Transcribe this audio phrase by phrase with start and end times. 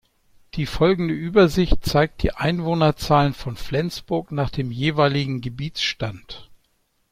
[0.55, 6.49] Die folgende Übersicht zeigt die Einwohnerzahlen von Flensburg nach dem "jeweiligen" Gebietsstand.